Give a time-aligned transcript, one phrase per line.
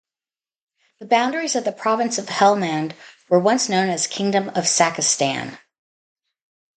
[0.97, 2.93] The boundaries of the province of Helmand
[3.29, 5.59] were once known as kingdom of Sakastan.